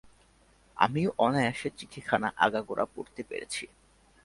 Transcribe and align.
আমিও 0.77 1.09
অনায়াসে 1.17 1.69
চিঠিখানা 1.77 2.27
আগাগোড়া 2.37 2.85
পড়তে 2.95 3.21
পেরেছি। 3.23 3.63